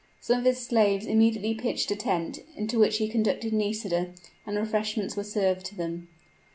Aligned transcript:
Some 0.19 0.39
of 0.39 0.45
his 0.45 0.65
slaves 0.65 1.05
immediately 1.05 1.53
pitched 1.53 1.91
a 1.91 1.95
tent, 1.95 2.39
into 2.55 2.79
which 2.79 2.97
he 2.97 3.07
conducted 3.07 3.53
Nisida; 3.53 4.09
and 4.47 4.57
refreshments 4.57 5.15
were 5.15 5.23
served 5.23 5.63
to 5.67 5.75
them. 5.75 6.07